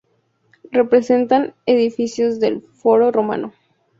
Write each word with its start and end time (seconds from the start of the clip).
Representan 0.71 1.53
edificios 1.67 2.39
del 2.39 2.63
Foro 2.73 3.11
Romano. 3.11 3.53